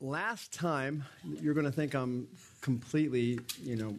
[0.00, 1.04] last time,
[1.40, 2.26] you're going to think I'm
[2.60, 3.96] completely, you know,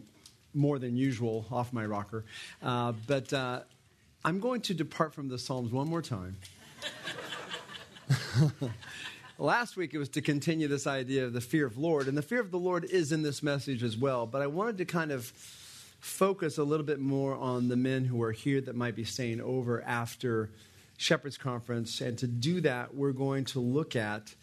[0.54, 2.26] more than usual off my rocker.
[2.62, 3.62] Uh, but uh,
[4.26, 6.38] I'm going to depart from the Psalms one more time.
[9.38, 12.22] Last week it was to continue this idea of the fear of Lord, and the
[12.22, 14.26] fear of the Lord is in this message as well.
[14.28, 15.26] But I wanted to kind of
[16.00, 19.42] focus a little bit more on the men who are here that might be staying
[19.42, 20.50] over after
[20.98, 22.02] Shepherd's Conference.
[22.02, 24.36] And to do that, we're going to look at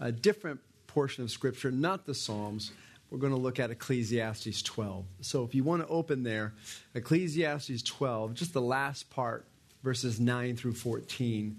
[0.00, 0.60] a different
[0.92, 2.72] portion of Scripture, not the Psalms.
[3.10, 5.04] We're going to look at Ecclesiastes 12.
[5.22, 6.52] So if you want to open there,
[6.94, 9.46] Ecclesiastes 12, just the last part,
[9.82, 11.56] verses 9 through 14,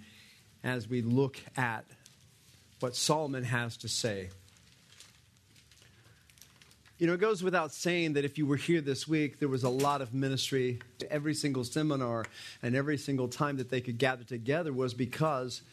[0.64, 1.86] as we look at
[2.80, 4.30] what Solomon has to say.
[7.00, 9.64] You know, it goes without saying that if you were here this week, there was
[9.64, 10.80] a lot of ministry.
[11.10, 12.26] Every single seminar
[12.62, 15.64] and every single time that they could gather together was because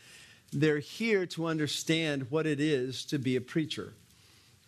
[0.52, 3.94] they're here to understand what it is to be a preacher.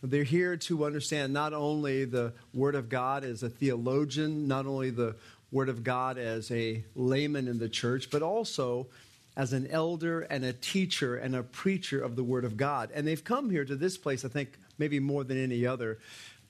[0.02, 4.90] They're here to understand not only the Word of God as a theologian, not only
[4.90, 5.14] the
[5.52, 8.88] Word of God as a layman in the church, but also
[9.36, 12.90] as an elder and a teacher and a preacher of the Word of God.
[12.94, 15.98] And they've come here to this place, I think, maybe more than any other,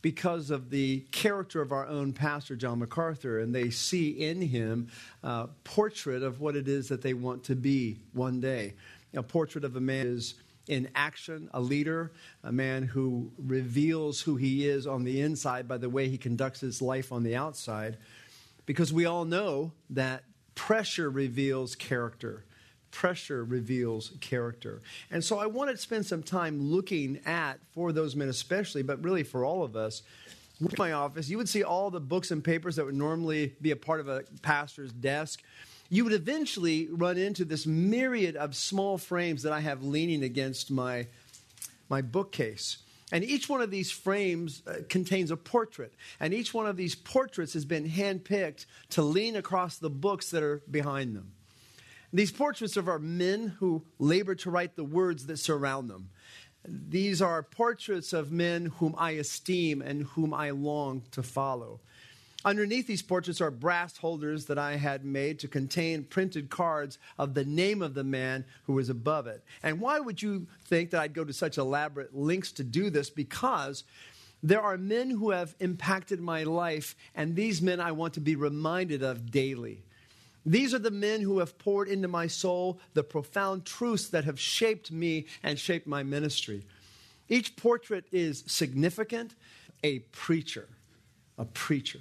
[0.00, 4.88] because of the character of our own pastor, John MacArthur, and they see in him
[5.22, 8.72] a portrait of what it is that they want to be one day.
[9.14, 10.34] A portrait of a man is
[10.68, 12.12] in action, a leader,
[12.44, 16.60] a man who reveals who he is on the inside by the way he conducts
[16.60, 17.98] his life on the outside.
[18.64, 20.22] Because we all know that
[20.54, 22.44] pressure reveals character
[22.92, 24.80] pressure reveals character.
[25.10, 29.02] And so I wanted to spend some time looking at, for those men especially, but
[29.02, 30.02] really for all of us,
[30.78, 33.76] my office, you would see all the books and papers that would normally be a
[33.76, 35.42] part of a pastor's desk.
[35.92, 40.70] You would eventually run into this myriad of small frames that I have leaning against
[40.70, 41.06] my,
[41.90, 42.78] my bookcase.
[43.12, 45.92] And each one of these frames uh, contains a portrait.
[46.18, 50.42] And each one of these portraits has been handpicked to lean across the books that
[50.42, 51.32] are behind them.
[52.10, 56.08] These portraits are men who labor to write the words that surround them.
[56.66, 61.80] These are portraits of men whom I esteem and whom I long to follow.
[62.44, 67.34] Underneath these portraits are brass holders that I had made to contain printed cards of
[67.34, 69.44] the name of the man who was above it.
[69.62, 73.10] And why would you think that I'd go to such elaborate lengths to do this?
[73.10, 73.84] Because
[74.42, 78.34] there are men who have impacted my life, and these men I want to be
[78.34, 79.84] reminded of daily.
[80.44, 84.40] These are the men who have poured into my soul the profound truths that have
[84.40, 86.66] shaped me and shaped my ministry.
[87.28, 89.36] Each portrait is significant,
[89.84, 90.68] a preacher,
[91.38, 92.00] a preacher.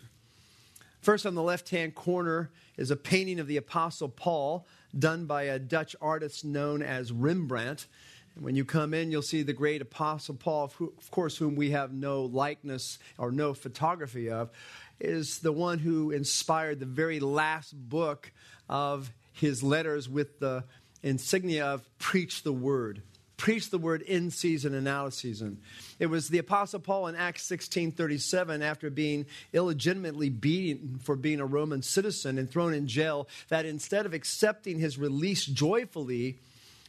[1.01, 4.67] First, on the left hand corner is a painting of the Apostle Paul
[4.97, 7.87] done by a Dutch artist known as Rembrandt.
[8.35, 11.71] And when you come in, you'll see the great Apostle Paul, of course, whom we
[11.71, 14.51] have no likeness or no photography of
[14.99, 18.31] is the one who inspired the very last book
[18.69, 20.63] of his letters with the
[21.01, 23.01] insignia of Preach the Word.
[23.41, 25.57] Preach the word in season and out of season.
[25.97, 31.39] It was the Apostle Paul in Acts 16 37, after being illegitimately beaten for being
[31.39, 36.37] a Roman citizen and thrown in jail, that instead of accepting his release joyfully,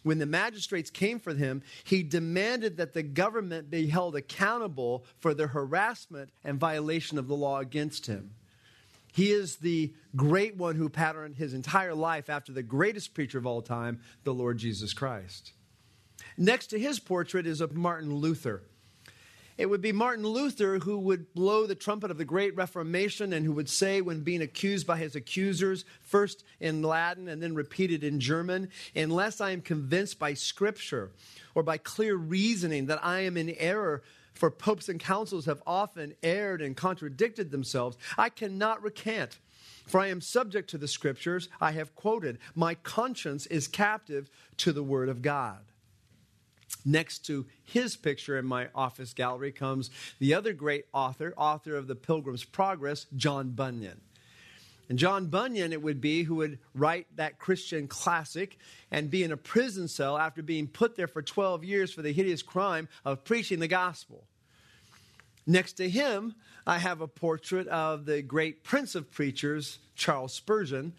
[0.02, 5.32] when the magistrates came for him, he demanded that the government be held accountable for
[5.32, 8.32] the harassment and violation of the law against him.
[9.10, 13.46] He is the great one who patterned his entire life after the greatest preacher of
[13.46, 15.52] all time, the Lord Jesus Christ.
[16.42, 18.62] Next to his portrait is of Martin Luther.
[19.56, 23.46] It would be Martin Luther who would blow the trumpet of the Great Reformation and
[23.46, 28.02] who would say, when being accused by his accusers, first in Latin and then repeated
[28.02, 31.12] in German, unless I am convinced by Scripture
[31.54, 34.02] or by clear reasoning that I am in error,
[34.34, 39.38] for popes and councils have often erred and contradicted themselves, I cannot recant.
[39.86, 42.40] For I am subject to the Scriptures I have quoted.
[42.56, 45.60] My conscience is captive to the Word of God.
[46.84, 51.86] Next to his picture in my office gallery comes the other great author, author of
[51.86, 54.00] The Pilgrim's Progress, John Bunyan.
[54.88, 58.58] And John Bunyan, it would be, who would write that Christian classic
[58.90, 62.12] and be in a prison cell after being put there for 12 years for the
[62.12, 64.24] hideous crime of preaching the gospel.
[65.46, 66.34] Next to him,
[66.66, 70.92] I have a portrait of the great prince of preachers, Charles Spurgeon.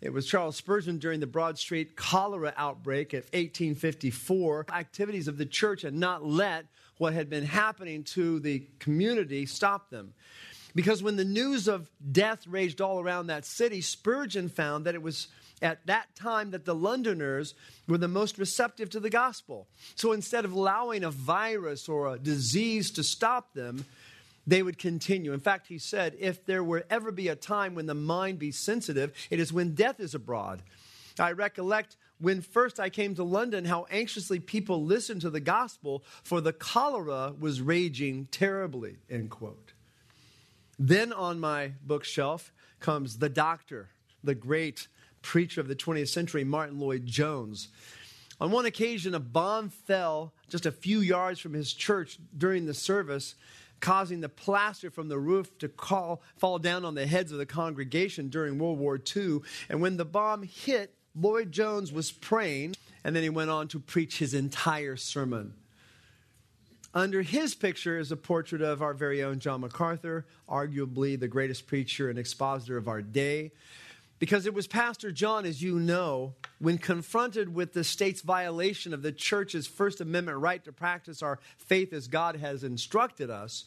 [0.00, 4.66] It was Charles Spurgeon during the Broad Street cholera outbreak of 1854.
[4.72, 6.66] Activities of the church had not let
[6.96, 10.14] what had been happening to the community stop them.
[10.74, 15.02] Because when the news of death raged all around that city, Spurgeon found that it
[15.02, 15.28] was
[15.62, 17.54] at that time that the Londoners
[17.86, 19.68] were the most receptive to the gospel.
[19.94, 23.84] So instead of allowing a virus or a disease to stop them,
[24.46, 25.32] they would continue.
[25.32, 28.50] In fact, he said, if there were ever be a time when the mind be
[28.50, 30.62] sensitive, it is when death is abroad.
[31.18, 36.04] I recollect when first I came to London how anxiously people listened to the gospel,
[36.22, 39.72] for the cholera was raging terribly, end quote.
[40.78, 43.90] Then on my bookshelf comes The Doctor,
[44.24, 44.88] the great
[45.22, 47.68] preacher of the 20th century, Martyn Lloyd-Jones.
[48.40, 52.72] On one occasion, a bomb fell just a few yards from his church during the
[52.72, 53.34] service,
[53.80, 57.46] causing the plaster from the roof to call, fall down on the heads of the
[57.46, 59.40] congregation during World War II.
[59.68, 64.18] And when the bomb hit, Lloyd-Jones was praying, and then he went on to preach
[64.18, 65.54] his entire sermon.
[66.92, 71.66] Under his picture is a portrait of our very own John MacArthur, arguably the greatest
[71.66, 73.52] preacher and expositor of our day.
[74.20, 79.00] Because it was Pastor John, as you know, when confronted with the state's violation of
[79.00, 83.64] the church's First Amendment right to practice our faith as God has instructed us,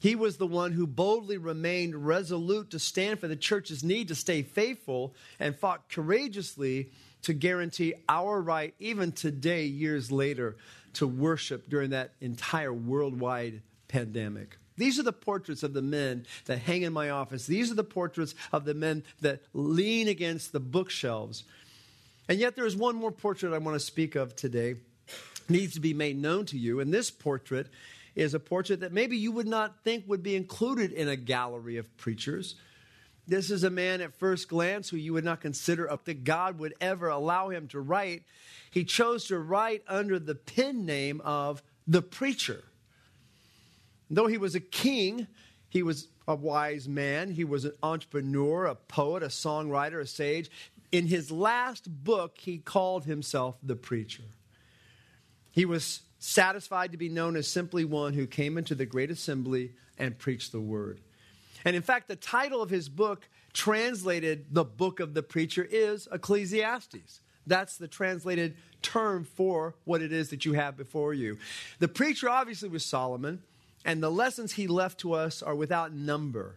[0.00, 4.16] he was the one who boldly remained resolute to stand for the church's need to
[4.16, 6.90] stay faithful and fought courageously
[7.22, 10.56] to guarantee our right, even today, years later,
[10.94, 14.58] to worship during that entire worldwide pandemic.
[14.76, 17.46] These are the portraits of the men that hang in my office.
[17.46, 21.44] These are the portraits of the men that lean against the bookshelves.
[22.28, 24.76] And yet, there is one more portrait I want to speak of today.
[25.48, 26.80] Needs to be made known to you.
[26.80, 27.68] And this portrait
[28.14, 31.76] is a portrait that maybe you would not think would be included in a gallery
[31.76, 32.54] of preachers.
[33.26, 36.58] This is a man at first glance who you would not consider up that God
[36.58, 38.22] would ever allow him to write.
[38.70, 42.64] He chose to write under the pen name of the preacher.
[44.10, 45.26] Though he was a king,
[45.68, 50.50] he was a wise man, he was an entrepreneur, a poet, a songwriter, a sage.
[50.92, 54.22] In his last book, he called himself the preacher.
[55.50, 59.72] He was satisfied to be known as simply one who came into the great assembly
[59.98, 61.00] and preached the word.
[61.64, 66.08] And in fact, the title of his book, translated the book of the preacher, is
[66.10, 67.20] Ecclesiastes.
[67.46, 71.38] That's the translated term for what it is that you have before you.
[71.78, 73.42] The preacher obviously was Solomon
[73.84, 76.56] and the lessons he left to us are without number.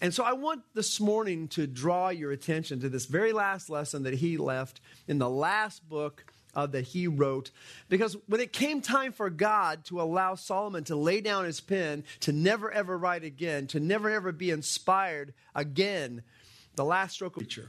[0.00, 4.02] And so I want this morning to draw your attention to this very last lesson
[4.02, 6.24] that he left in the last book
[6.54, 7.50] uh, that he wrote.
[7.88, 12.04] Because when it came time for God to allow Solomon to lay down his pen,
[12.20, 16.22] to never ever write again, to never ever be inspired again,
[16.74, 17.68] the last stroke of nature.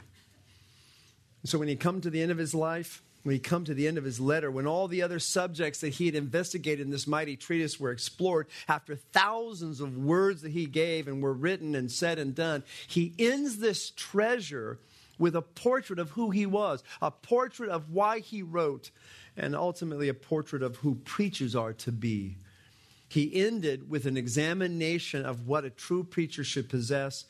[1.44, 3.88] So when he come to the end of his life, when he come to the
[3.88, 7.08] end of his letter, when all the other subjects that he had investigated in this
[7.08, 11.92] mighty treatise were explored, after thousands of words that he gave and were written and
[11.92, 14.78] said and done, he ends this treasure
[15.18, 18.92] with a portrait of who he was, a portrait of why he wrote,
[19.36, 22.38] and ultimately a portrait of who preachers are to be.
[23.10, 27.26] He ended with an examination of what a true preacher should possess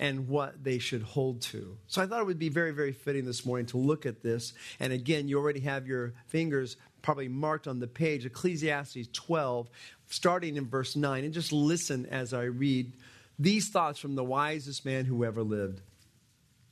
[0.00, 1.76] and what they should hold to.
[1.86, 4.54] So I thought it would be very, very fitting this morning to look at this.
[4.80, 9.68] And again, you already have your fingers probably marked on the page, Ecclesiastes 12,
[10.08, 11.22] starting in verse 9.
[11.22, 12.94] And just listen as I read
[13.38, 15.82] these thoughts from the wisest man who ever lived.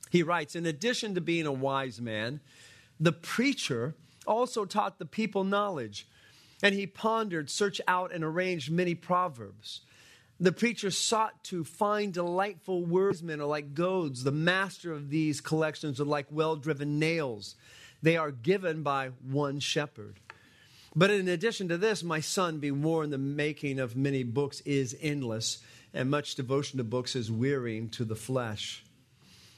[0.09, 2.41] He writes In addition to being a wise man,
[2.99, 3.93] the preacher
[4.25, 6.07] also taught the people knowledge.
[6.63, 9.81] And he pondered, searched out, and arranged many proverbs.
[10.39, 14.23] The preacher sought to find delightful wordsmen are like goads.
[14.23, 17.55] The master of these collections are like well driven nails.
[18.01, 20.19] They are given by one shepherd.
[20.95, 24.97] But in addition to this, my son, be warned the making of many books is
[25.01, 25.59] endless,
[25.93, 28.83] and much devotion to books is wearying to the flesh.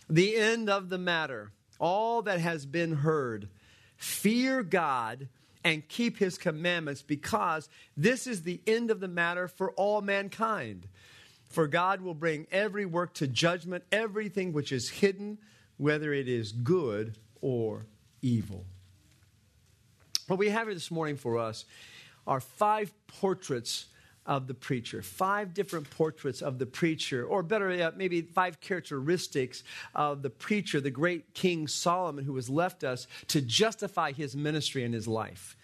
[0.09, 3.47] The end of the matter, all that has been heard,
[3.95, 5.29] fear God
[5.63, 10.87] and keep his commandments, because this is the end of the matter for all mankind.
[11.45, 15.37] For God will bring every work to judgment, everything which is hidden,
[15.77, 17.85] whether it is good or
[18.21, 18.65] evil.
[20.27, 21.65] What we have here this morning for us
[22.25, 23.87] are five portraits
[24.31, 29.61] of the preacher, five different portraits of the preacher, or better yet, maybe five characteristics
[29.93, 34.85] of the preacher, the great King Solomon, who has left us to justify his ministry
[34.85, 35.57] and his life.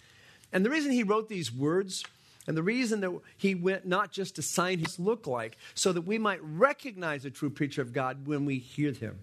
[0.51, 2.03] And the reason he wrote these words
[2.45, 6.01] and the reason that he went not just to sign his look like, so that
[6.01, 9.17] we might recognize a true preacher of God when we hear him.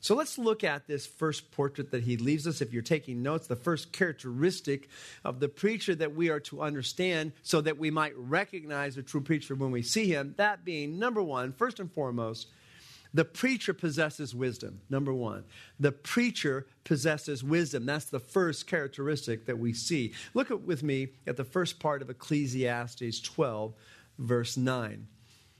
[0.00, 2.60] So let's look at this first portrait that he leaves us.
[2.60, 4.88] If you're taking notes, the first characteristic
[5.24, 9.20] of the preacher that we are to understand so that we might recognize a true
[9.20, 12.48] preacher when we see him, that being number one, first and foremost,
[13.14, 15.44] The preacher possesses wisdom, number one.
[15.80, 17.86] The preacher possesses wisdom.
[17.86, 20.12] That's the first characteristic that we see.
[20.34, 23.72] Look at, with me at the first part of Ecclesiastes 12,
[24.18, 25.06] verse 9.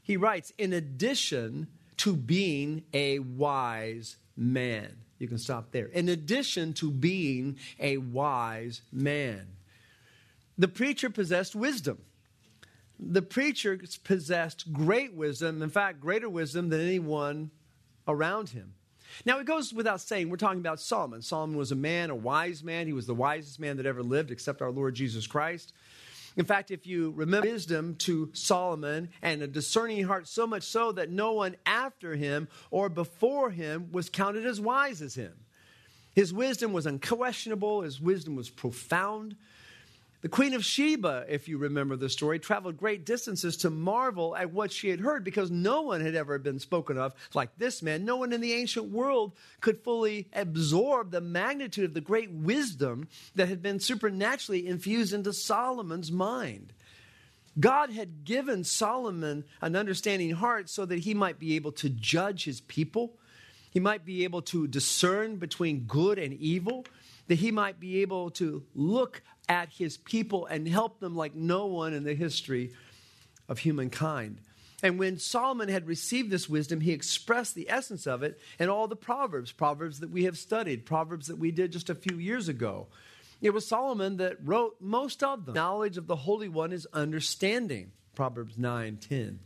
[0.02, 5.86] He writes, In addition to being a wise man, you can stop there.
[5.86, 9.46] In addition to being a wise man,
[10.58, 11.98] the preacher possessed wisdom
[12.98, 17.50] the preacher possessed great wisdom, in fact, greater wisdom than anyone
[18.08, 18.74] around him.
[19.24, 21.22] Now, it goes without saying, we're talking about Solomon.
[21.22, 22.86] Solomon was a man, a wise man.
[22.86, 25.72] He was the wisest man that ever lived, except our Lord Jesus Christ.
[26.36, 30.92] In fact, if you remember wisdom to Solomon and a discerning heart, so much so
[30.92, 35.32] that no one after him or before him was counted as wise as him.
[36.14, 39.36] His wisdom was unquestionable, his wisdom was profound.
[40.26, 44.52] The Queen of Sheba, if you remember the story, traveled great distances to marvel at
[44.52, 48.04] what she had heard because no one had ever been spoken of like this man.
[48.04, 53.06] No one in the ancient world could fully absorb the magnitude of the great wisdom
[53.36, 56.72] that had been supernaturally infused into Solomon's mind.
[57.60, 62.46] God had given Solomon an understanding heart so that he might be able to judge
[62.46, 63.12] his people.
[63.70, 66.84] He might be able to discern between good and evil
[67.28, 71.66] that he might be able to look at his people and help them like no
[71.66, 72.72] one in the history
[73.48, 74.38] of humankind.
[74.82, 78.88] And when Solomon had received this wisdom, he expressed the essence of it in all
[78.88, 82.48] the Proverbs, Proverbs that we have studied, Proverbs that we did just a few years
[82.48, 82.86] ago.
[83.40, 85.54] It was Solomon that wrote most of them.
[85.54, 89.38] Knowledge of the Holy One is understanding, Proverbs 9 10.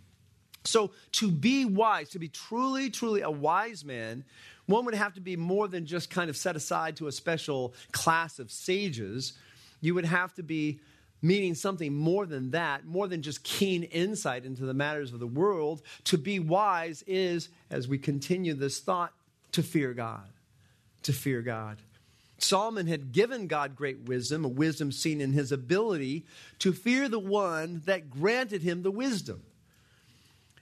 [0.64, 4.25] So to be wise, to be truly, truly a wise man,
[4.66, 7.75] one would have to be more than just kind of set aside to a special
[7.92, 9.33] class of sages.
[9.80, 10.80] You would have to be
[11.22, 15.26] meaning something more than that, more than just keen insight into the matters of the
[15.26, 15.82] world.
[16.04, 19.12] To be wise is, as we continue this thought,
[19.52, 20.28] to fear God.
[21.04, 21.78] To fear God.
[22.38, 26.25] Solomon had given God great wisdom, a wisdom seen in his ability
[26.60, 29.42] to fear the one that granted him the wisdom.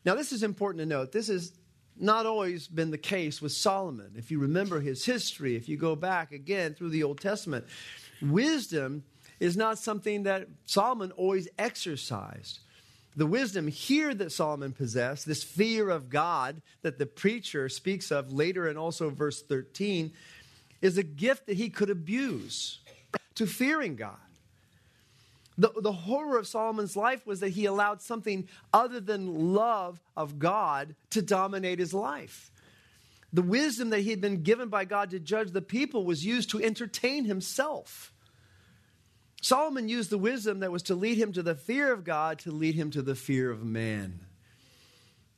[0.04, 1.12] Now, this is important to note.
[1.12, 1.52] This has
[1.96, 4.12] not always been the case with Solomon.
[4.16, 7.64] If you remember his history, if you go back again through the Old Testament,
[8.20, 9.04] wisdom
[9.40, 12.60] is not something that Solomon always exercised.
[13.16, 18.32] The wisdom here that Solomon possessed, this fear of God that the preacher speaks of
[18.32, 20.12] later and also verse 13,
[20.80, 22.78] is a gift that he could abuse
[23.34, 24.16] to fearing God.
[25.56, 30.38] The, the horror of Solomon's life was that he allowed something other than love of
[30.38, 32.52] God to dominate his life.
[33.32, 36.50] The wisdom that he had been given by God to judge the people was used
[36.50, 38.12] to entertain himself.
[39.42, 42.50] Solomon used the wisdom that was to lead him to the fear of God to
[42.50, 44.20] lead him to the fear of man.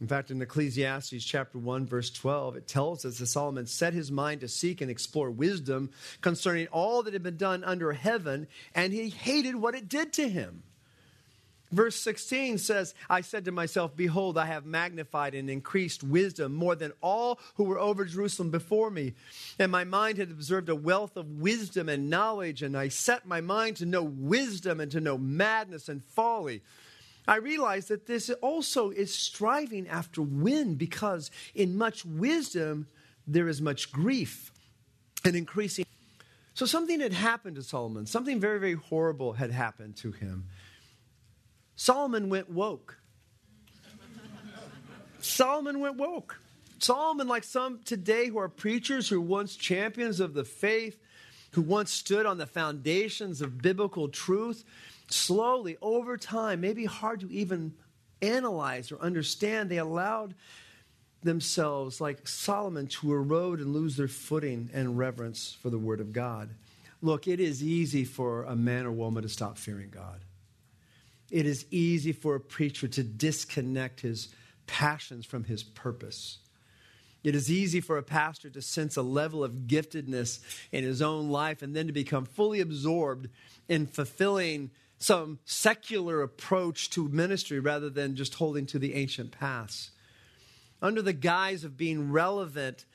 [0.00, 4.10] In fact, in Ecclesiastes chapter 1, verse 12, it tells us that Solomon set his
[4.10, 5.90] mind to seek and explore wisdom
[6.22, 10.26] concerning all that had been done under heaven, and he hated what it did to
[10.26, 10.62] him.
[11.72, 16.74] Verse 16 says, I said to myself, Behold, I have magnified and increased wisdom more
[16.74, 19.14] than all who were over Jerusalem before me.
[19.58, 23.40] And my mind had observed a wealth of wisdom and knowledge, and I set my
[23.40, 26.62] mind to know wisdom and to know madness and folly.
[27.28, 32.88] I realize that this also is striving after wind because in much wisdom
[33.28, 34.50] there is much grief
[35.24, 35.86] and increasing.
[36.54, 38.06] So something had happened to Solomon.
[38.06, 40.48] Something very, very horrible had happened to him.
[41.80, 42.98] Solomon went woke.
[45.20, 46.38] Solomon went woke.
[46.78, 51.00] Solomon, like some today who are preachers who once champions of the faith,
[51.52, 54.62] who once stood on the foundations of biblical truth,
[55.08, 57.72] slowly, over time, maybe hard to even
[58.20, 60.34] analyze or understand, they allowed
[61.22, 66.12] themselves, like Solomon, to erode and lose their footing and reverence for the Word of
[66.12, 66.50] God.
[67.00, 70.20] Look, it is easy for a man or woman to stop fearing God
[71.30, 74.28] it is easy for a preacher to disconnect his
[74.66, 76.38] passions from his purpose.
[77.22, 80.40] It is easy for a pastor to sense a level of giftedness
[80.72, 83.28] in his own life and then to become fully absorbed
[83.68, 89.90] in fulfilling some secular approach to ministry rather than just holding to the ancient paths.
[90.82, 92.86] Under the guise of being relevant,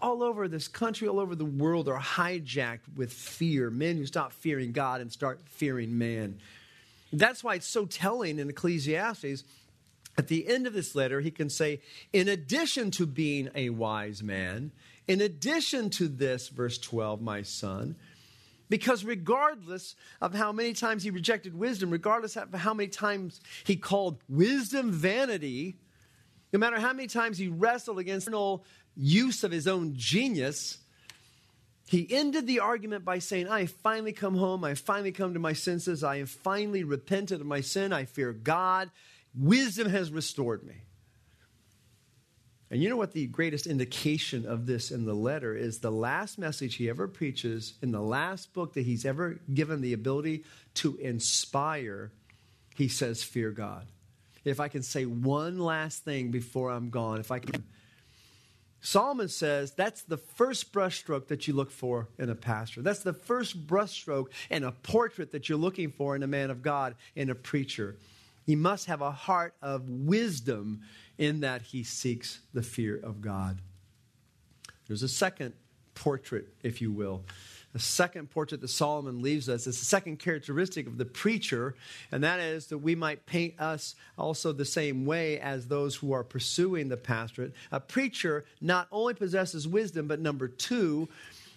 [0.00, 3.70] all over this country, all over the world are hijacked with fear.
[3.70, 6.38] Men who stop fearing God and start fearing man.
[7.12, 9.44] That's why it's so telling in Ecclesiastes.
[10.18, 11.80] At the end of this letter, he can say,
[12.12, 14.72] in addition to being a wise man,
[15.08, 17.96] in addition to this, verse 12, my son,
[18.68, 23.76] because regardless of how many times he rejected wisdom, regardless of how many times he
[23.76, 25.76] called wisdom vanity,
[26.52, 28.58] No matter how many times he wrestled against the
[28.96, 30.78] use of his own genius,
[31.90, 34.62] he ended the argument by saying, I have finally come home.
[34.62, 36.04] I have finally come to my senses.
[36.04, 37.92] I have finally repented of my sin.
[37.92, 38.92] I fear God.
[39.34, 40.76] Wisdom has restored me.
[42.70, 45.80] And you know what the greatest indication of this in the letter is?
[45.80, 49.92] The last message he ever preaches in the last book that he's ever given the
[49.92, 50.44] ability
[50.74, 52.12] to inspire,
[52.76, 53.88] he says, Fear God.
[54.44, 57.64] If I can say one last thing before I'm gone, if I can.
[58.82, 62.80] Solomon says that's the first brushstroke that you look for in a pastor.
[62.80, 66.62] That's the first brushstroke in a portrait that you're looking for in a man of
[66.62, 67.96] God, in a preacher.
[68.46, 70.80] He must have a heart of wisdom
[71.18, 73.58] in that he seeks the fear of God.
[74.88, 75.52] There's a second
[75.94, 77.22] portrait, if you will.
[77.72, 81.76] The second portrait that Solomon leaves us is the second characteristic of the preacher,
[82.10, 86.12] and that is that we might paint us also the same way as those who
[86.12, 87.52] are pursuing the pastorate.
[87.70, 91.08] A preacher not only possesses wisdom, but number two,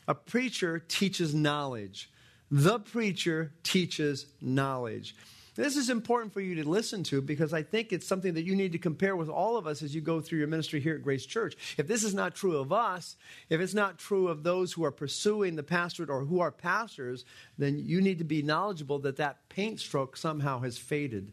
[0.08, 2.12] a preacher teaches knowledge.
[2.52, 5.16] The preacher teaches knowledge.
[5.56, 8.56] This is important for you to listen to because I think it's something that you
[8.56, 11.04] need to compare with all of us as you go through your ministry here at
[11.04, 11.56] Grace Church.
[11.78, 13.16] If this is not true of us,
[13.50, 17.24] if it's not true of those who are pursuing the pastorate or who are pastors,
[17.60, 21.32] then you need to be knowledgeable that that paint stroke somehow has faded.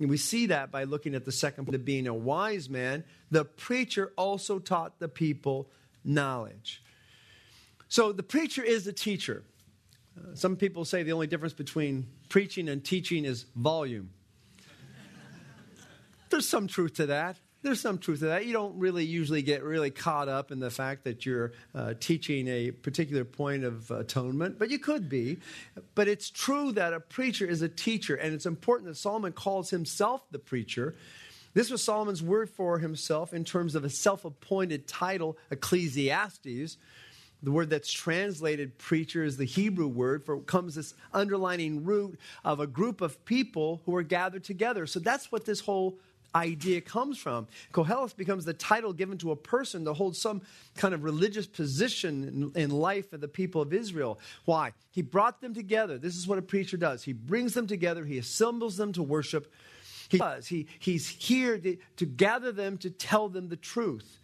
[0.00, 3.04] And we see that by looking at the second point of being a wise man.
[3.30, 5.70] The preacher also taught the people
[6.04, 6.82] knowledge.
[7.86, 9.44] So the preacher is the teacher.
[10.34, 14.10] Some people say the only difference between preaching and teaching is volume.
[16.30, 17.36] There's some truth to that.
[17.62, 18.44] There's some truth to that.
[18.44, 22.48] You don't really usually get really caught up in the fact that you're uh, teaching
[22.48, 25.38] a particular point of atonement, but you could be.
[25.94, 29.70] But it's true that a preacher is a teacher, and it's important that Solomon calls
[29.70, 30.96] himself the preacher.
[31.54, 36.78] This was Solomon's word for himself in terms of a self appointed title, Ecclesiastes,
[37.42, 42.60] the word that's translated preacher is the Hebrew word for comes this underlining root of
[42.60, 44.86] a group of people who are gathered together.
[44.86, 45.98] So that's what this whole
[46.34, 47.46] idea comes from.
[47.72, 50.42] Koheles becomes the title given to a person to hold some
[50.76, 54.18] kind of religious position in, in, life of the people of Israel.
[54.44, 54.72] Why?
[54.90, 55.98] He brought them together.
[55.98, 57.02] This is what a preacher does.
[57.02, 59.52] He brings them together, he assembles them to worship.
[60.08, 60.46] He does.
[60.46, 64.18] He, he's here to, to gather them to tell them the truth.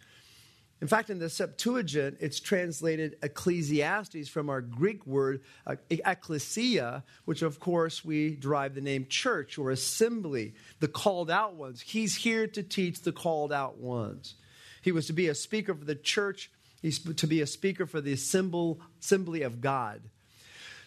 [0.81, 7.41] In fact, in the Septuagint, it's translated Ecclesiastes from our Greek word uh, ecclesia, which
[7.41, 11.81] of course we derive the name church or assembly, the called out ones.
[11.81, 14.35] He's here to teach the called out ones.
[14.81, 16.49] He was to be a speaker for the church,
[16.81, 20.01] he's to be a speaker for the assembly of God.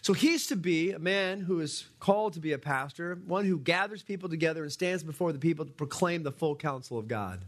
[0.01, 3.57] So he's to be a man who is called to be a pastor, one who
[3.57, 7.45] gathers people together and stands before the people to proclaim the full counsel of God.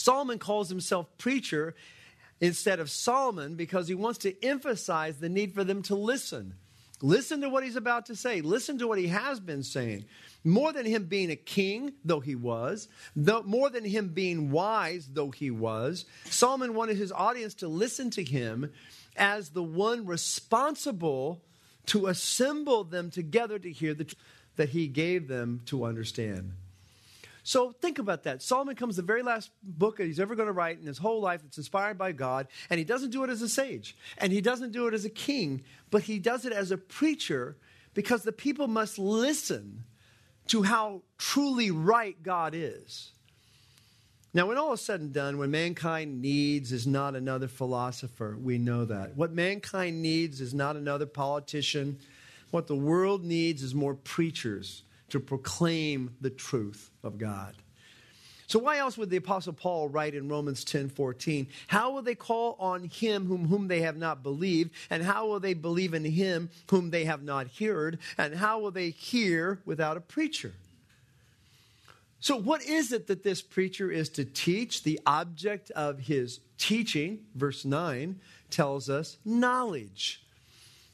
[0.00, 1.74] Solomon calls himself preacher
[2.40, 6.54] instead of Solomon because he wants to emphasize the need for them to listen.
[7.02, 8.40] Listen to what he's about to say.
[8.40, 10.04] Listen to what he has been saying.
[10.44, 15.08] More than him being a king, though he was, though, more than him being wise,
[15.12, 18.70] though he was, Solomon wanted his audience to listen to him
[19.16, 21.42] as the one responsible
[21.86, 24.16] to assemble them together to hear the truth
[24.56, 26.52] that he gave them to understand.
[27.42, 28.42] So think about that.
[28.42, 31.20] Solomon comes the very last book that he's ever going to write in his whole
[31.20, 34.40] life that's inspired by God, and he doesn't do it as a sage, and he
[34.40, 37.56] doesn't do it as a king, but he does it as a preacher
[37.94, 39.84] because the people must listen
[40.48, 43.12] to how truly right God is.
[44.32, 48.36] Now, when all is said and done, what mankind needs is not another philosopher.
[48.40, 49.16] We know that.
[49.16, 51.98] What mankind needs is not another politician.
[52.52, 57.54] What the world needs is more preachers to proclaim the truth of God.
[58.50, 61.46] So why else would the apostle Paul write in Romans 10 14?
[61.68, 64.72] How will they call on him whom, whom they have not believed?
[64.90, 68.00] And how will they believe in him whom they have not heard?
[68.18, 70.52] And how will they hear without a preacher?
[72.18, 74.82] So, what is it that this preacher is to teach?
[74.82, 78.20] The object of his teaching, verse 9,
[78.50, 80.24] tells us knowledge.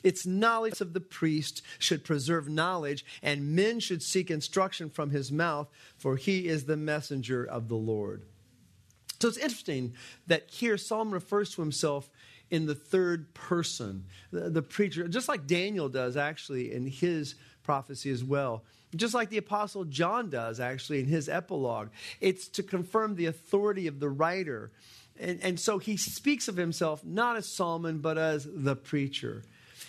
[0.03, 5.33] Its knowledge of the priest should preserve knowledge, and men should seek instruction from his
[5.33, 8.23] mouth, for he is the messenger of the Lord.
[9.21, 9.95] So it's interesting
[10.27, 12.11] that here Solomon refers to himself
[12.51, 18.11] in the third person, the, the, preacher, just like Daniel does actually in his prophecy
[18.11, 18.63] as well.
[18.95, 21.89] Just like the Apostle John does actually in his epilogue.
[22.21, 24.71] It's to confirm the authority of the writer.
[25.19, 29.43] And, and so he speaks of himself not as Solomon, but as the preacher.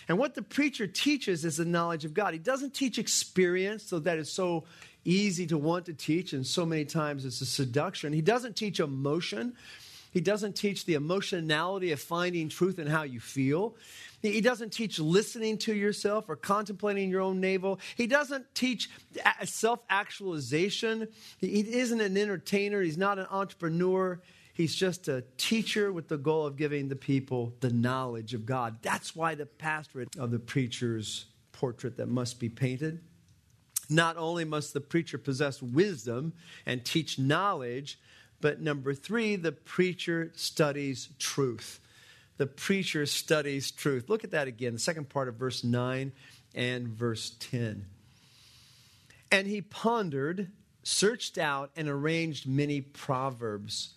[0.08, 2.32] And what the preacher teaches is the knowledge of God.
[2.32, 4.64] He doesn't teach experience, so that is so
[5.04, 8.12] easy to want to teach, and so many times it's a seduction.
[8.12, 9.54] He doesn't teach emotion.
[10.10, 13.76] He doesn't teach the emotionality of finding truth in how you feel.
[14.22, 17.78] He doesn't teach listening to yourself or contemplating your own navel.
[17.94, 18.90] He doesn't teach
[19.44, 21.08] self actualization.
[21.38, 22.82] He isn't an entertainer.
[22.82, 24.20] He's not an entrepreneur.
[24.58, 28.78] He's just a teacher with the goal of giving the people the knowledge of God.
[28.82, 33.00] That's why the pastorate of the preacher's portrait that must be painted.
[33.88, 36.32] Not only must the preacher possess wisdom
[36.66, 38.00] and teach knowledge,
[38.40, 41.78] but number three, the preacher studies truth.
[42.36, 44.08] The preacher studies truth.
[44.08, 46.10] Look at that again, the second part of verse 9
[46.56, 47.86] and verse 10.
[49.30, 50.50] And he pondered,
[50.82, 53.90] searched out, and arranged many proverbs.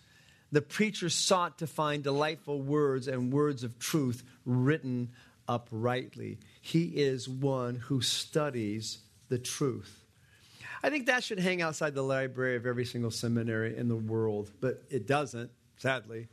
[0.52, 5.10] The preacher sought to find delightful words and words of truth written
[5.48, 6.38] uprightly.
[6.60, 10.04] He is one who studies the truth.
[10.82, 14.50] I think that should hang outside the library of every single seminary in the world,
[14.60, 16.28] but it doesn't, sadly.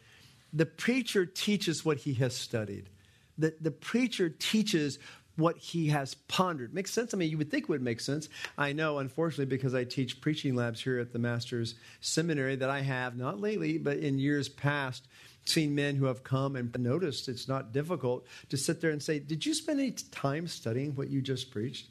[0.51, 2.89] The preacher teaches what he has studied.
[3.37, 4.99] The, the preacher teaches
[5.39, 6.73] what he has pondered.
[6.73, 7.13] Makes sense?
[7.13, 8.29] I mean, you would think it would make sense.
[8.57, 12.81] I know, unfortunately, because I teach preaching labs here at the Master's Seminary, that I
[12.81, 15.07] have, not lately, but in years past,
[15.45, 19.19] seen men who have come and noticed it's not difficult to sit there and say,
[19.19, 21.89] Did you spend any time studying what you just preached?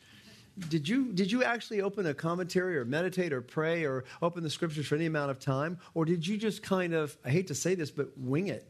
[0.68, 4.50] did you did you actually open a commentary or meditate or pray or open the
[4.50, 7.54] scriptures for any amount of time or did you just kind of i hate to
[7.54, 8.66] say this but wing it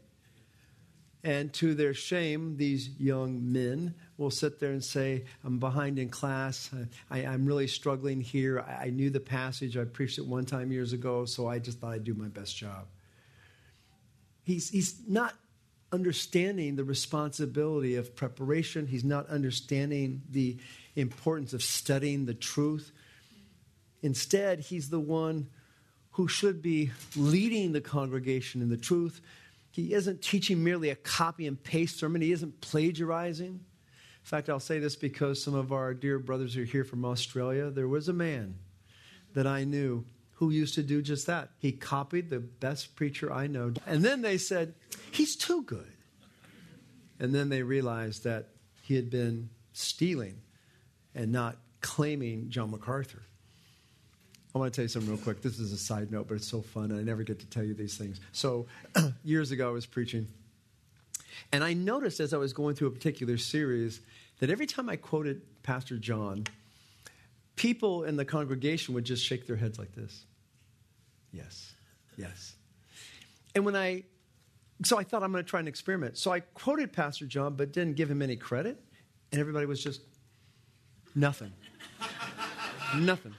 [1.23, 6.09] and to their shame these young men will sit there and say i'm behind in
[6.09, 6.69] class
[7.09, 10.71] I, am really struggling here I, I knew the passage i preached it one time
[10.71, 12.85] years ago so i just thought i'd do my best job
[14.43, 15.33] he's, he's not
[15.91, 20.57] understanding the responsibility of preparation he's not understanding the
[20.99, 22.91] importance of studying the truth.
[24.01, 25.47] Instead, he's the one
[26.11, 29.21] who should be leading the congregation in the truth.
[29.71, 33.61] He isn't teaching merely a copy and paste sermon, he isn't plagiarizing.
[34.23, 37.69] In fact, I'll say this because some of our dear brothers are here from Australia.
[37.69, 38.55] There was a man
[39.33, 41.49] that I knew who used to do just that.
[41.57, 43.73] He copied the best preacher I know.
[43.85, 44.73] And then they said,
[45.11, 45.91] he's too good.
[47.19, 48.47] And then they realized that
[48.83, 50.41] he had been stealing
[51.13, 53.21] and not claiming John MacArthur.
[54.53, 55.41] I want to tell you something real quick.
[55.41, 57.73] This is a side note, but it's so fun, I never get to tell you
[57.73, 58.19] these things.
[58.31, 58.65] So,
[59.23, 60.27] years ago, I was preaching,
[61.51, 64.01] and I noticed as I was going through a particular series
[64.39, 66.45] that every time I quoted Pastor John,
[67.55, 70.25] people in the congregation would just shake their heads like this
[71.31, 71.73] Yes,
[72.17, 72.55] yes.
[73.53, 74.03] And when I,
[74.83, 76.17] so I thought I'm going to try an experiment.
[76.17, 78.81] So I quoted Pastor John, but didn't give him any credit,
[79.31, 80.01] and everybody was just
[81.15, 81.51] Nothing.
[82.97, 83.33] Nothing.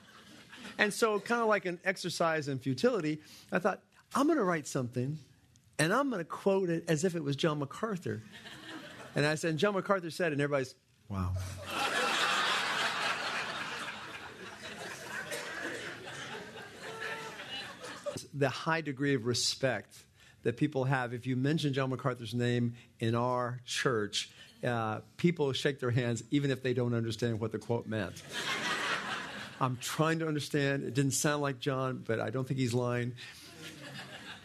[0.79, 3.21] And so, kind of like an exercise in futility,
[3.53, 3.81] I thought,
[4.15, 5.19] I'm going to write something
[5.81, 8.23] and I'm going to quote it as if it was John MacArthur.
[9.17, 10.75] And I said, and John MacArthur said, and everybody's,
[11.09, 11.33] wow.
[18.35, 19.97] the high degree of respect
[20.43, 24.31] that people have if you mention John MacArthur's name in our church
[24.63, 28.23] uh, people shake their hands even if they don't understand what the quote meant.
[29.61, 30.85] I'm trying to understand.
[30.85, 33.15] It didn't sound like John, but I don't think he's lying.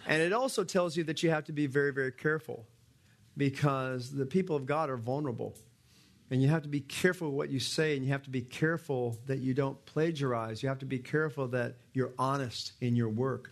[0.07, 2.65] And it also tells you that you have to be very, very careful
[3.37, 5.55] because the people of God are vulnerable.
[6.31, 9.17] And you have to be careful what you say, and you have to be careful
[9.27, 10.63] that you don't plagiarize.
[10.63, 13.51] You have to be careful that you're honest in your work.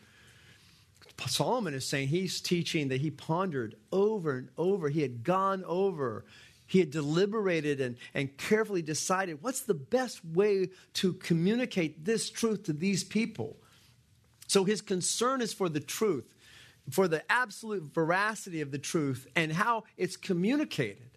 [1.27, 4.89] Solomon is saying he's teaching that he pondered over and over.
[4.89, 6.25] He had gone over
[6.73, 12.63] he had deliberated and, and carefully decided what's the best way to communicate this truth
[12.63, 13.57] to these people.
[14.47, 16.32] So his concern is for the truth,
[16.89, 21.09] for the absolute veracity of the truth and how it's communicated.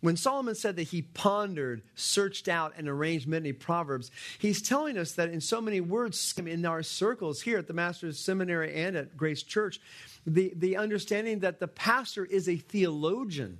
[0.00, 5.12] When Solomon said that he pondered, searched out, and arranged many proverbs, he's telling us
[5.12, 9.16] that in so many words in our circles here at the Master's Seminary and at
[9.16, 9.80] Grace Church,
[10.26, 13.58] the, the understanding that the pastor is a theologian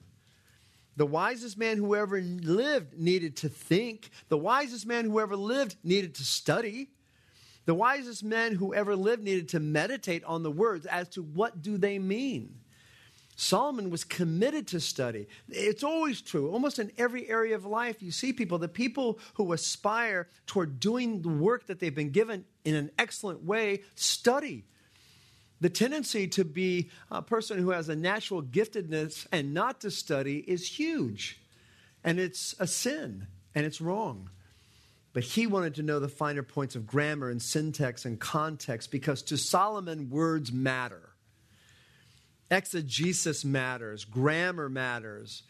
[0.97, 4.11] the wisest man who ever lived needed to think.
[4.29, 6.91] The wisest man who ever lived needed to study.
[7.65, 11.63] The wisest men who ever lived needed to meditate on the words as to what
[11.63, 12.57] do they mean.
[13.37, 15.27] Solomon was committed to study.
[15.49, 16.51] It's always true.
[16.51, 21.23] Almost in every area of life, you see people, the people who aspire toward doing
[21.23, 24.65] the work that they've been given in an excellent way, study
[25.63, 30.39] the tendency to be a person who has a natural giftedness and not to study
[30.39, 31.41] is huge.
[32.03, 34.29] And it's a sin and it's wrong.
[35.13, 39.23] But he wanted to know the finer points of grammar and syntax and context because
[39.23, 41.11] to Solomon, words matter.
[42.51, 45.43] Exegesis matters, grammar matters.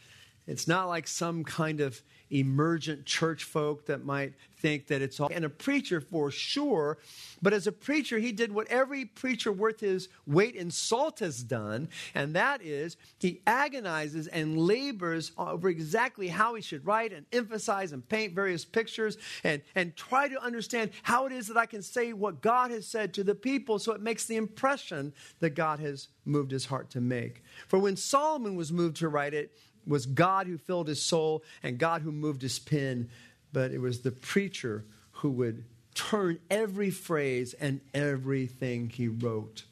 [0.47, 2.01] It's not like some kind of
[2.33, 5.29] emergent church folk that might think that it's all.
[5.33, 6.99] And a preacher for sure,
[7.43, 11.43] but as a preacher, he did what every preacher worth his weight in salt has
[11.43, 17.27] done, and that is he agonizes and labors over exactly how he should write and
[17.33, 21.67] emphasize and paint various pictures and, and try to understand how it is that I
[21.67, 25.51] can say what God has said to the people so it makes the impression that
[25.51, 27.43] God has moved his heart to make.
[27.67, 29.53] For when Solomon was moved to write it,
[29.87, 33.09] was God who filled his soul and God who moved his pen,
[33.53, 35.65] but it was the preacher who would
[35.95, 39.65] turn every phrase and everything he wrote.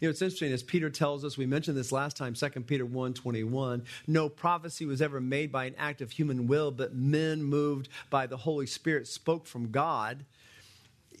[0.00, 2.86] You know, it's interesting, as Peter tells us, we mentioned this last time, 2 Peter
[2.86, 3.82] 1 21.
[4.06, 8.26] No prophecy was ever made by an act of human will, but men moved by
[8.26, 10.24] the Holy Spirit spoke from God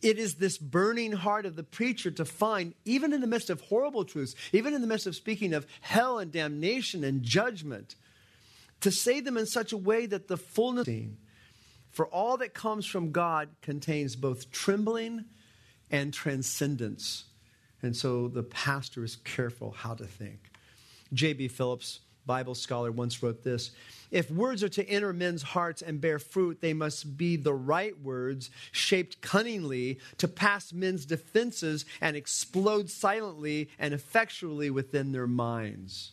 [0.02, 3.60] it is this burning heart of the preacher to find, even in the midst of
[3.62, 7.94] horrible truths, even in the midst of speaking of hell and damnation and judgment,
[8.80, 10.88] to say them in such a way that the fullness
[11.90, 15.24] for all that comes from God contains both trembling
[15.90, 17.24] and transcendence.
[17.82, 20.50] And so the pastor is careful how to think.
[21.12, 21.48] J.B.
[21.48, 23.72] Phillips Bible scholar once wrote this
[24.12, 27.98] If words are to enter men's hearts and bear fruit, they must be the right
[28.00, 36.12] words, shaped cunningly to pass men's defenses and explode silently and effectually within their minds.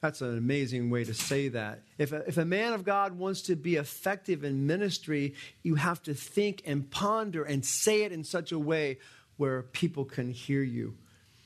[0.00, 1.82] That's an amazing way to say that.
[1.96, 6.02] If a, if a man of God wants to be effective in ministry, you have
[6.04, 8.98] to think and ponder and say it in such a way
[9.36, 10.96] where people can hear you.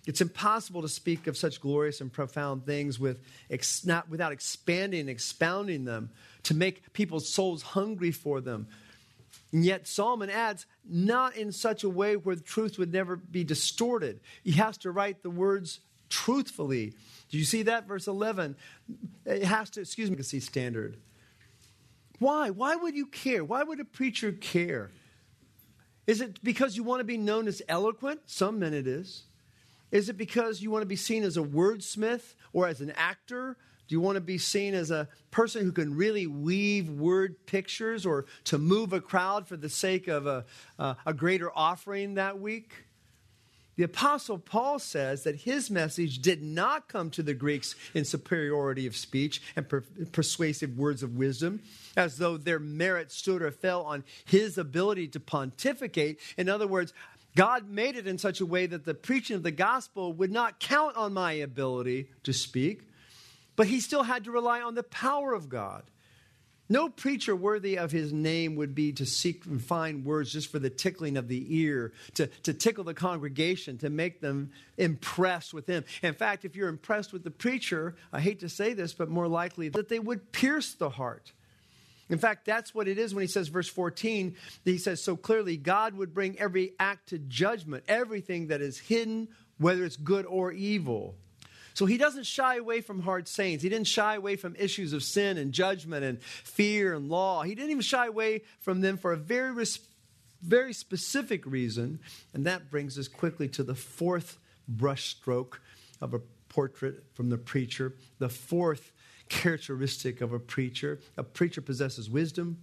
[0.06, 5.00] It's impossible to speak of such glorious and profound things with, ex, not, without expanding
[5.00, 6.10] and expounding them,
[6.44, 8.68] to make people's souls hungry for them.
[9.52, 13.42] And yet, Solomon adds, not in such a way where the truth would never be
[13.42, 14.20] distorted.
[14.44, 16.94] He has to write the words truthfully.
[17.30, 17.88] Do you see that?
[17.88, 18.56] Verse 11.
[19.24, 20.98] It has to, excuse me, see standard.
[22.20, 22.50] Why?
[22.50, 23.44] Why would you care?
[23.44, 24.90] Why would a preacher care?
[26.06, 28.20] Is it because you want to be known as eloquent?
[28.26, 29.24] Some men it is.
[29.90, 33.56] Is it because you want to be seen as a wordsmith or as an actor?
[33.88, 38.04] Do you want to be seen as a person who can really weave word pictures
[38.04, 40.44] or to move a crowd for the sake of a,
[40.78, 42.72] uh, a greater offering that week?
[43.76, 48.86] The Apostle Paul says that his message did not come to the Greeks in superiority
[48.86, 51.62] of speech and per- persuasive words of wisdom,
[51.94, 56.20] as though their merit stood or fell on his ability to pontificate.
[56.38, 56.94] In other words,
[57.36, 60.58] God made it in such a way that the preaching of the gospel would not
[60.58, 62.88] count on my ability to speak,
[63.54, 65.84] but he still had to rely on the power of God.
[66.68, 70.58] No preacher worthy of his name would be to seek and find words just for
[70.58, 75.66] the tickling of the ear, to, to tickle the congregation, to make them impressed with
[75.66, 75.84] him.
[76.02, 79.28] In fact, if you're impressed with the preacher, I hate to say this, but more
[79.28, 81.32] likely that they would pierce the heart.
[82.08, 85.56] In fact, that's what it is when he says, verse 14, he says so clearly
[85.56, 90.52] God would bring every act to judgment, everything that is hidden, whether it's good or
[90.52, 91.16] evil.
[91.74, 93.62] So he doesn't shy away from hard sayings.
[93.62, 97.42] He didn't shy away from issues of sin and judgment and fear and law.
[97.42, 99.66] He didn't even shy away from them for a very,
[100.40, 102.00] very specific reason.
[102.32, 104.38] And that brings us quickly to the fourth
[104.74, 105.58] brushstroke
[106.00, 108.92] of a portrait from the preacher, the fourth
[109.28, 111.00] characteristic of a preacher.
[111.16, 112.58] A preacher possesses wisdom,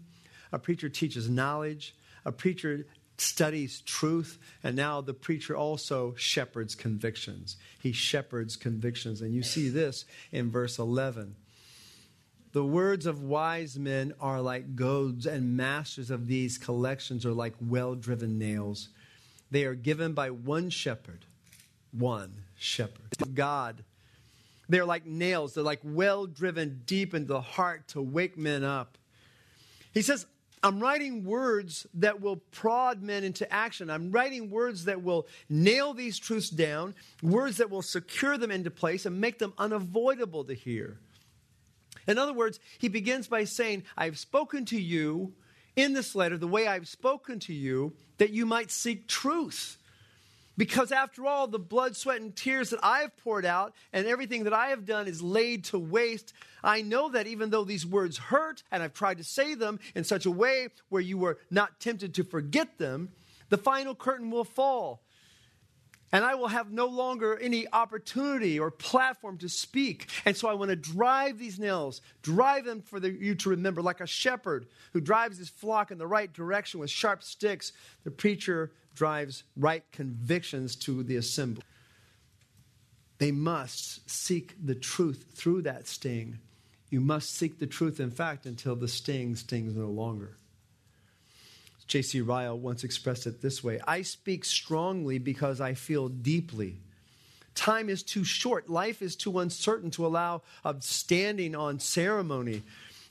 [0.51, 1.95] a preacher teaches knowledge,
[2.25, 2.85] a preacher
[3.17, 7.57] studies truth, and now the preacher also shepherds convictions.
[7.79, 9.21] He shepherds convictions.
[9.21, 11.35] And you see this in verse 11.
[12.53, 17.55] The words of wise men are like goads, and masters of these collections are like
[17.59, 18.89] well driven nails.
[19.49, 21.25] They are given by one shepherd,
[21.91, 23.09] one shepherd.
[23.33, 23.83] God
[24.73, 28.97] they're like nails, they're like well driven deep into the heart to wake men up.
[29.93, 30.25] He says,
[30.63, 33.89] I'm writing words that will prod men into action.
[33.89, 38.71] I'm writing words that will nail these truths down, words that will secure them into
[38.71, 40.97] place and make them unavoidable to hear.
[42.07, 45.33] In other words, he begins by saying, I've spoken to you
[45.75, 49.77] in this letter the way I've spoken to you that you might seek truth.
[50.55, 54.43] Because after all, the blood, sweat, and tears that I have poured out and everything
[54.43, 56.33] that I have done is laid to waste.
[56.63, 60.03] I know that even though these words hurt and I've tried to say them in
[60.03, 63.09] such a way where you were not tempted to forget them,
[63.49, 65.02] the final curtain will fall.
[66.13, 70.07] And I will have no longer any opportunity or platform to speak.
[70.25, 73.81] And so I want to drive these nails, drive them for the, you to remember,
[73.81, 77.73] like a shepherd who drives his flock in the right direction with sharp sticks.
[78.03, 81.63] The preacher drives right convictions to the assembly.
[83.17, 86.37] They must seek the truth through that sting.
[86.91, 90.37] You must seek the truth, in fact, until the sting stings no longer.
[91.93, 92.21] J.C.
[92.21, 96.77] Ryle once expressed it this way I speak strongly because I feel deeply.
[97.53, 102.63] Time is too short, life is too uncertain to allow of standing on ceremony.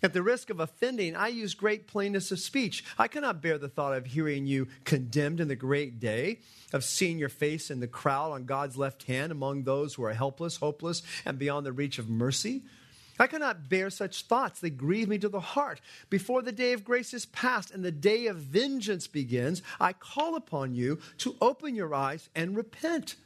[0.02, 2.84] At the risk of offending, I use great plainness of speech.
[2.98, 6.40] I cannot bear the thought of hearing you condemned in the great day,
[6.72, 10.12] of seeing your face in the crowd on God's left hand among those who are
[10.12, 12.62] helpless, hopeless, and beyond the reach of mercy.
[13.18, 14.60] I cannot bear such thoughts.
[14.60, 15.80] They grieve me to the heart.
[16.10, 20.34] Before the day of grace is past and the day of vengeance begins, I call
[20.34, 23.16] upon you to open your eyes and repent.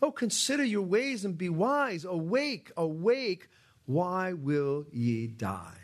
[0.00, 2.04] Oh, consider your ways and be wise.
[2.04, 3.48] Awake, awake.
[3.86, 5.78] Why will ye die?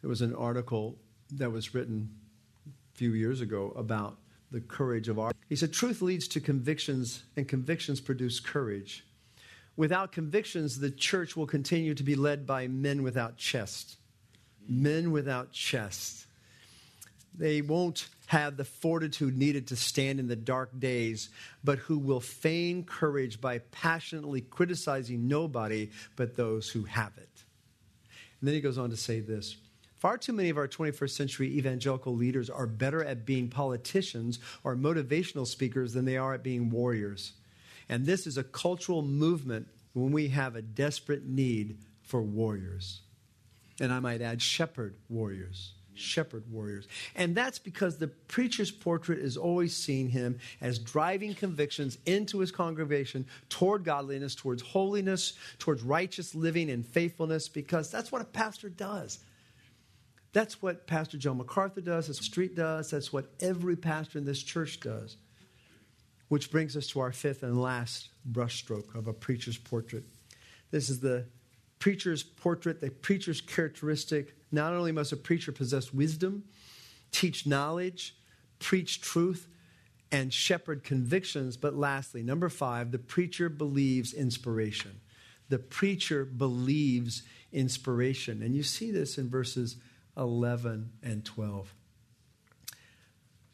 [0.00, 0.98] There was an article
[1.30, 2.10] that was written
[2.66, 4.18] a few years ago about
[4.50, 5.32] the courage of our.
[5.48, 9.04] He said, Truth leads to convictions, and convictions produce courage.
[9.76, 13.96] Without convictions, the church will continue to be led by men without chest.
[14.68, 16.26] Men without chest.
[17.34, 21.30] They won't have the fortitude needed to stand in the dark days,
[21.64, 27.28] but who will feign courage by passionately criticizing nobody but those who have it.
[28.40, 29.56] And then he goes on to say this
[29.98, 34.76] Far too many of our 21st century evangelical leaders are better at being politicians or
[34.76, 37.32] motivational speakers than they are at being warriors.
[37.88, 43.00] And this is a cultural movement when we have a desperate need for warriors.
[43.80, 45.72] And I might add, shepherd warriors.
[45.94, 46.88] Shepherd warriors.
[47.14, 52.50] And that's because the preacher's portrait is always seeing him as driving convictions into his
[52.50, 58.70] congregation toward godliness, towards holiness, towards righteous living and faithfulness, because that's what a pastor
[58.70, 59.18] does.
[60.32, 64.24] That's what Pastor John MacArthur does, that's what Street does, that's what every pastor in
[64.24, 65.16] this church does.
[66.32, 70.04] Which brings us to our fifth and last brushstroke of a preacher's portrait.
[70.70, 71.26] This is the
[71.78, 74.34] preacher's portrait, the preacher's characteristic.
[74.50, 76.44] Not only must a preacher possess wisdom,
[77.10, 78.16] teach knowledge,
[78.60, 79.46] preach truth,
[80.10, 85.02] and shepherd convictions, but lastly, number five, the preacher believes inspiration.
[85.50, 88.42] The preacher believes inspiration.
[88.42, 89.76] And you see this in verses
[90.16, 91.74] 11 and 12.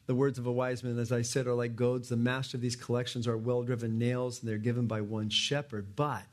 [0.09, 2.09] The words of a wise man, as I said, are like goads.
[2.09, 5.95] The master of these collections are well driven nails, and they're given by one shepherd.
[5.95, 6.25] But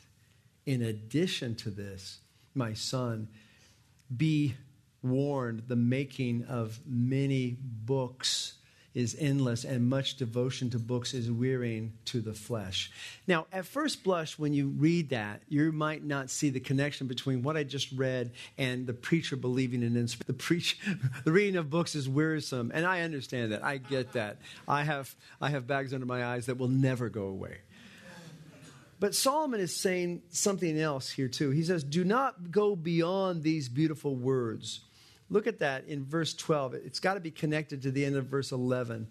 [0.65, 2.21] in addition to this,
[2.55, 3.29] my son,
[4.17, 4.55] be
[5.03, 8.55] warned the making of many books
[8.97, 12.91] is endless, and much devotion to books is wearying to the flesh.
[13.27, 17.43] Now, at first blush, when you read that, you might not see the connection between
[17.43, 20.27] what I just read and the preacher believing in inspiration.
[20.27, 20.81] The preach,
[21.25, 23.63] the reading of books is wearisome, and I understand that.
[23.63, 24.39] I get that.
[24.67, 27.59] I have I have bags under my eyes that will never go away.
[28.99, 31.51] But Solomon is saying something else here too.
[31.51, 34.86] He says, "Do not go beyond these beautiful words."
[35.29, 36.75] Look at that in verse 12.
[36.75, 39.09] It's got to be connected to the end of verse 11.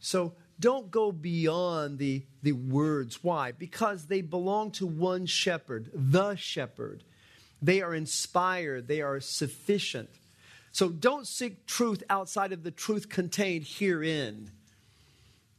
[0.00, 3.22] So don't go beyond the, the words.
[3.22, 3.52] Why?
[3.52, 7.02] Because they belong to one shepherd, the shepherd.
[7.60, 10.10] They are inspired, they are sufficient.
[10.70, 14.52] So don't seek truth outside of the truth contained herein.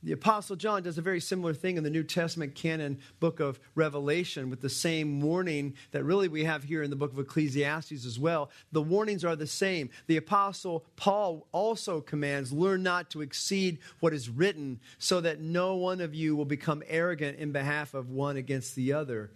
[0.01, 3.59] The Apostle John does a very similar thing in the New Testament canon book of
[3.75, 8.05] Revelation with the same warning that really we have here in the book of Ecclesiastes
[8.05, 8.49] as well.
[8.71, 9.89] The warnings are the same.
[10.07, 15.75] The Apostle Paul also commands, Learn not to exceed what is written, so that no
[15.75, 19.31] one of you will become arrogant in behalf of one against the other.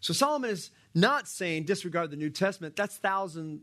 [0.00, 2.76] So Solomon is not saying disregard the New Testament.
[2.76, 3.62] That's thousand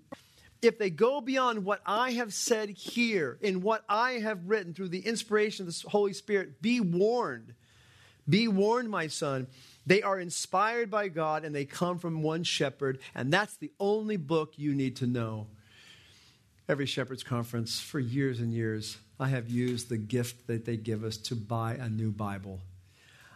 [0.62, 4.90] if they go beyond what I have said here in what I have written through
[4.90, 7.54] the inspiration of the Holy Spirit, be warned.
[8.28, 9.48] Be warned, my son.
[9.86, 14.18] They are inspired by God and they come from one shepherd, and that's the only
[14.18, 15.48] book you need to know.
[16.68, 21.06] Every shepherd's conference, for years and years, I have used the gift that they give
[21.06, 22.60] us to buy a new Bible.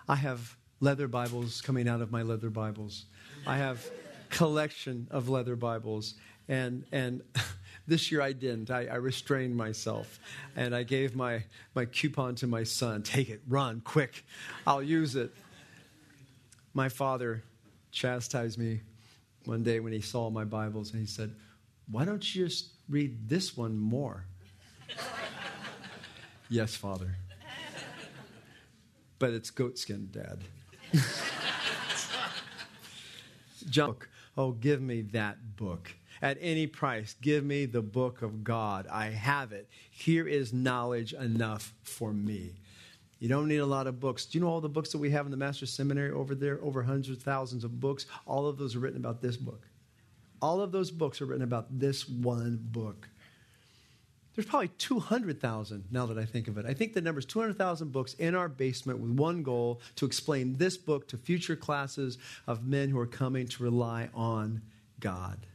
[0.09, 3.05] I have leather Bibles coming out of my leather Bibles.
[3.47, 3.89] I have
[4.29, 6.15] collection of leather Bibles.
[6.51, 7.21] And, and
[7.87, 8.69] this year I didn't.
[8.69, 10.19] I, I, restrained myself.
[10.57, 14.25] And I gave my, my coupon to my son take it, run, quick.
[14.67, 15.33] I'll use it.
[16.73, 17.41] My father
[17.91, 18.81] chastised me
[19.45, 21.33] one day when he saw my Bibles and he said,
[21.89, 24.25] Why don't you just read this one more?
[26.49, 27.15] yes, Father.
[29.19, 30.39] but it's goatskin, Dad.
[33.69, 33.95] John,
[34.37, 35.95] oh, give me that book.
[36.21, 38.87] At any price, give me the book of God.
[38.91, 39.67] I have it.
[39.89, 42.53] Here is knowledge enough for me.
[43.19, 44.25] You don't need a lot of books.
[44.25, 46.59] Do you know all the books that we have in the Master's Seminary over there?
[46.61, 48.05] Over hundreds thousands of books.
[48.25, 49.67] All of those are written about this book.
[50.41, 53.07] All of those books are written about this one book.
[54.35, 56.65] There's probably 200,000 now that I think of it.
[56.65, 60.55] I think the number is 200,000 books in our basement with one goal to explain
[60.55, 62.17] this book to future classes
[62.47, 64.61] of men who are coming to rely on
[64.99, 65.45] God.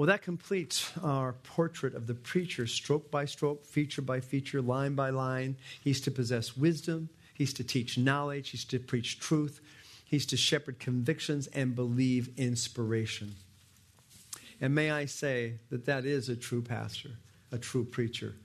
[0.00, 4.94] Well, that completes our portrait of the preacher, stroke by stroke, feature by feature, line
[4.94, 5.58] by line.
[5.84, 9.60] He's to possess wisdom, he's to teach knowledge, he's to preach truth,
[10.06, 13.34] he's to shepherd convictions and believe inspiration.
[14.58, 17.10] And may I say that that is a true pastor,
[17.52, 18.36] a true preacher.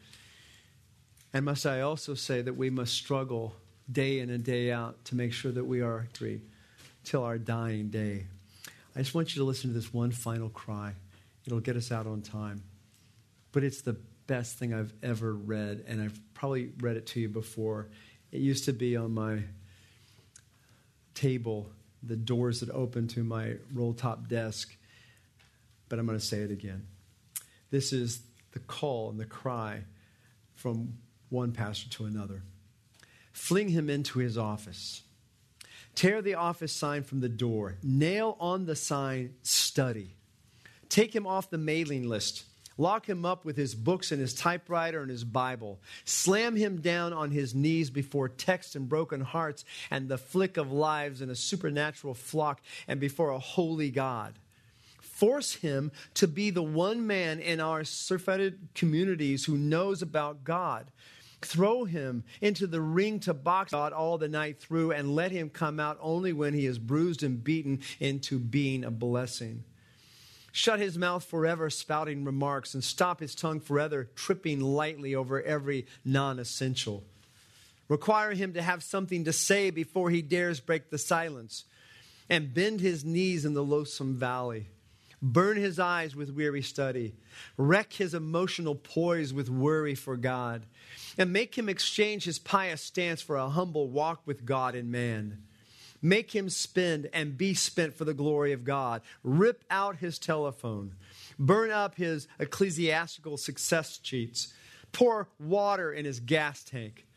[1.34, 3.56] And must I also say that we must struggle
[3.90, 6.42] day in and day out to make sure that we are free
[7.06, 8.26] till our dying day.
[8.94, 10.96] I just want you to listen to this one final cry.
[11.46, 12.64] It'll get us out on time.
[13.52, 17.30] But it's the best thing I've ever read, and I've probably read it to you
[17.30, 17.90] before.
[18.32, 19.44] It used to be on my
[21.14, 21.70] table,
[22.04, 24.76] the doors that open to my roll top desk,
[25.88, 26.88] but I'm going to say it again.
[27.72, 28.22] This is
[28.52, 29.84] the call and the cry
[30.56, 30.98] from
[31.30, 32.44] one pastor to another.
[33.32, 35.04] Fling him into his office.
[35.94, 37.78] Tear the office sign from the door.
[37.84, 40.16] Nail on the sign, study.
[40.96, 42.46] Take him off the mailing list.
[42.78, 45.82] Lock him up with his books and his typewriter and his Bible.
[46.06, 50.72] Slam him down on his knees before texts and broken hearts and the flick of
[50.72, 54.36] lives in a supernatural flock and before a holy God.
[55.02, 60.92] Force him to be the one man in our surfeited communities who knows about God.
[61.42, 65.50] Throw him into the ring to box God all the night through and let him
[65.50, 69.66] come out only when he is bruised and beaten into being a blessing.
[70.56, 75.86] Shut his mouth forever, spouting remarks, and stop his tongue forever, tripping lightly over every
[76.06, 77.04] non essential.
[77.90, 81.66] Require him to have something to say before he dares break the silence,
[82.30, 84.68] and bend his knees in the loathsome valley.
[85.22, 87.16] Burn his eyes with weary study.
[87.58, 90.66] Wreck his emotional poise with worry for God.
[91.18, 95.44] And make him exchange his pious stance for a humble walk with God and man.
[96.06, 99.02] Make him spend and be spent for the glory of God.
[99.24, 100.94] Rip out his telephone.
[101.40, 104.54] Burn up his ecclesiastical success cheats.
[104.92, 107.08] Pour water in his gas tank.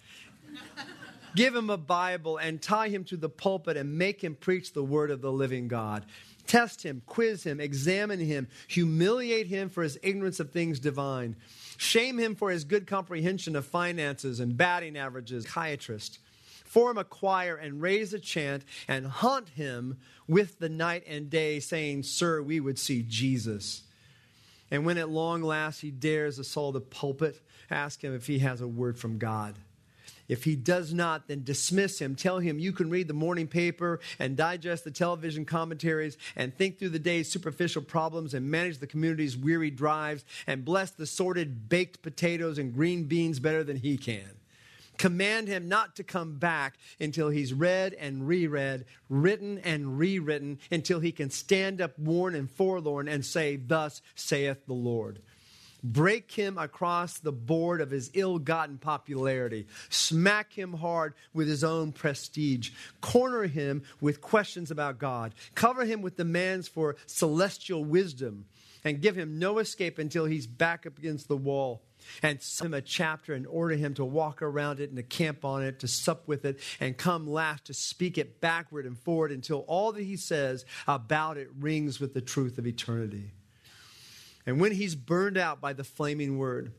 [1.36, 4.82] Give him a Bible and tie him to the pulpit and make him preach the
[4.82, 6.06] word of the living God.
[6.46, 11.36] Test him, quiz him, examine him, humiliate him for his ignorance of things divine,
[11.76, 16.20] shame him for his good comprehension of finances and batting averages, psychiatrist
[16.68, 21.60] form a choir and raise a chant and haunt him with the night and day,
[21.60, 23.82] saying, Sir, we would see Jesus.
[24.70, 27.40] And when at long last he dares assault the pulpit,
[27.70, 29.54] ask him if he has a word from God.
[30.28, 32.14] If he does not, then dismiss him.
[32.14, 36.78] Tell him you can read the morning paper and digest the television commentaries and think
[36.78, 41.70] through the day's superficial problems and manage the community's weary drives and bless the sordid
[41.70, 44.37] baked potatoes and green beans better than he can.
[44.98, 51.00] Command him not to come back until he's read and reread, written and rewritten, until
[51.00, 55.20] he can stand up worn and forlorn and say, Thus saith the Lord.
[55.84, 59.68] Break him across the board of his ill gotten popularity.
[59.90, 62.72] Smack him hard with his own prestige.
[63.00, 65.34] Corner him with questions about God.
[65.54, 68.46] Cover him with demands for celestial wisdom.
[68.84, 71.82] And give him no escape until he's back up against the wall
[72.22, 75.44] and send him a chapter and order him to walk around it and to camp
[75.44, 79.32] on it, to sup with it, and come last to speak it backward and forward
[79.32, 83.32] until all that he says about it rings with the truth of eternity.
[84.46, 86.72] And when he's burned out by the flaming word,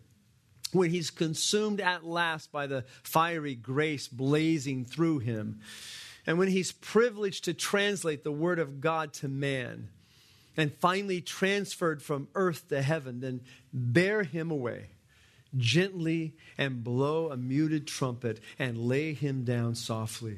[0.72, 5.60] when he's consumed at last by the fiery grace blazing through him,
[6.26, 9.90] and when he's privileged to translate the word of God to man,
[10.58, 13.42] and finally transferred from earth to heaven, then
[13.74, 14.90] bear him away
[15.58, 20.38] gently and blow a muted trumpet and lay him down softly.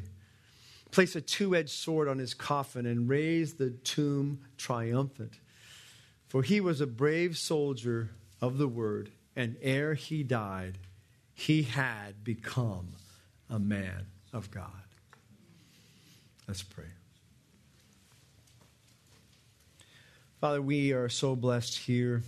[0.91, 5.39] Place a two edged sword on his coffin and raise the tomb triumphant.
[6.27, 10.77] For he was a brave soldier of the word, and ere he died,
[11.33, 12.87] he had become
[13.49, 14.69] a man of God.
[16.47, 16.85] Let's pray.
[20.41, 22.23] Father, we are so blessed here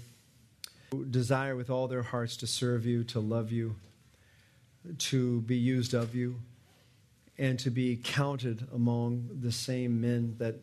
[1.09, 3.75] desire with all their hearts to serve you, to love you,
[4.99, 6.39] to be used of you.
[7.39, 10.55] and to be counted among the same men that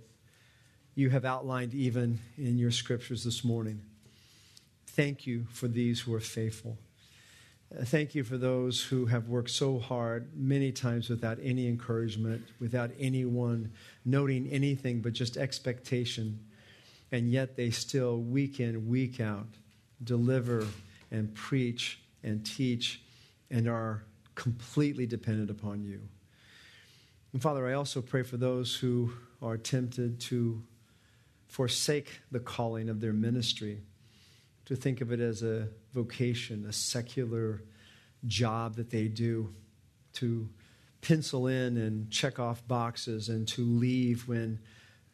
[0.95, 3.81] you have outlined even in your scriptures this morning.
[4.87, 6.79] Thank you for these who are faithful.
[7.85, 12.93] Thank you for those who have worked so hard, many times without any encouragement, without
[13.01, 13.73] anyone
[14.05, 16.39] noting anything but just expectation.
[17.13, 19.49] And yet they still, week in, week out,
[20.03, 20.67] deliver
[21.11, 23.03] and preach and teach
[23.51, 24.05] and are
[24.35, 26.01] completely dependent upon you.
[27.33, 30.63] And Father, I also pray for those who are tempted to
[31.49, 33.83] forsake the calling of their ministry,
[34.67, 37.63] to think of it as a vocation, a secular
[38.27, 39.53] job that they do,
[40.13, 40.49] to
[41.01, 44.61] pencil in and check off boxes and to leave when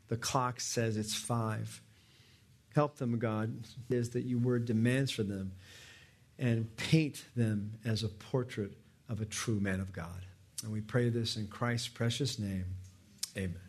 [0.09, 1.81] the clock says it's five.
[2.77, 5.53] Help them, God, is that your word demands for them
[6.39, 8.73] and paint them as a portrait
[9.09, 10.27] of a true man of God.
[10.63, 12.67] And we pray this in Christ's precious name.
[13.35, 13.66] Amen.